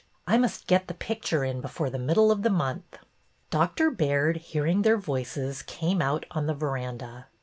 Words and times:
I 0.25 0.39
must 0.39 0.65
get 0.65 0.87
the 0.87 0.95
picture 0.95 1.43
in 1.43 1.61
before 1.61 1.91
the 1.91 1.99
middle 1.99 2.31
of 2.31 2.41
the 2.41 2.49
month." 2.49 2.97
Doctor 3.51 3.91
Baird, 3.91 4.37
hearing 4.37 4.81
their 4.81 4.97
voices, 4.97 5.61
came 5.61 6.01
out 6.01 6.25
on 6.31 6.47
the 6.47 6.55
veranda. 6.55 7.27